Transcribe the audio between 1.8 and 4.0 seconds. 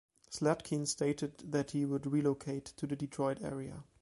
would relocate to the Detroit area.